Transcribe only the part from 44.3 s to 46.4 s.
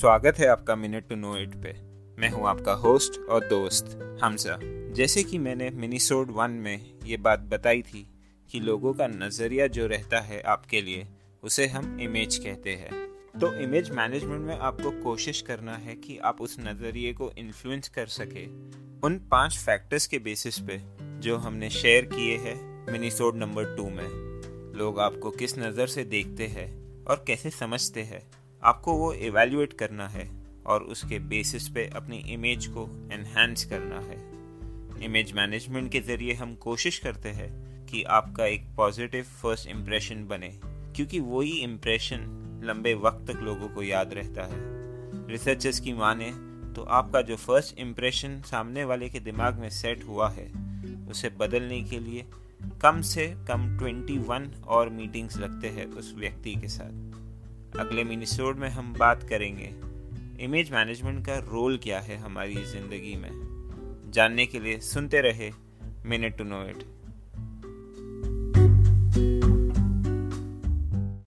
है। रिसर्चर्स की माने